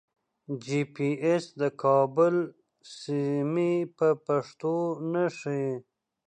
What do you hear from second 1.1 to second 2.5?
ایس د کابل